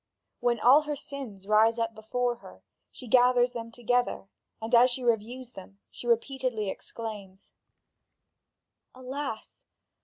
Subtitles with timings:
[0.39, 5.03] When all her sins rise up before her, she gathers them together, and as she
[5.03, 7.51] reviews them, she repeatedly exclaims:
[8.95, 9.63] "Alas!